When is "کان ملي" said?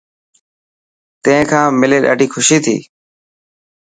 1.49-1.97